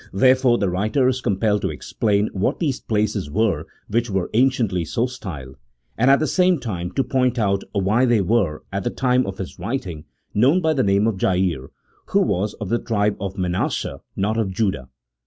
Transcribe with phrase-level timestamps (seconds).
[0.11, 4.83] There fore the writer is compelled to explain what these places were which were anciently
[4.83, 5.57] so styled,
[5.95, 9.37] and at the same time to point out why they were at the time of
[9.37, 11.67] his writing known by the name of Jair,
[12.07, 14.89] who was of the tribe of Manasseh, not of Judah.